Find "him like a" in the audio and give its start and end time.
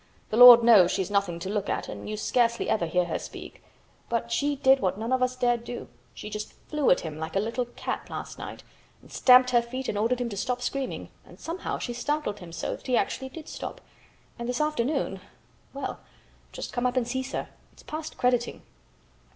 7.01-7.39